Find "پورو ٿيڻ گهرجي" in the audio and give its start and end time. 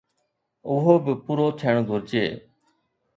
1.23-2.25